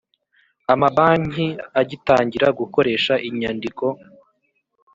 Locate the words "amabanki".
0.73-1.47